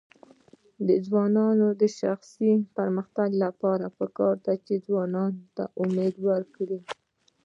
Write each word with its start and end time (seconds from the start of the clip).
د 0.87 0.89
ځوانانو 1.05 1.67
د 1.81 1.83
شخصي 1.99 2.51
پرمختګ 2.77 3.29
لپاره 3.43 3.85
پکار 3.99 4.35
ده 4.45 4.53
چې 4.65 4.73
ځوانانو 4.87 5.41
ته 5.55 5.63
امید 5.83 6.15
ورکړي. 6.29 6.79